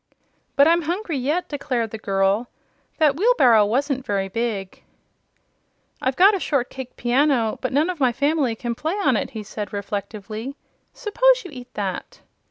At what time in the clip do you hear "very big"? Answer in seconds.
4.03-4.81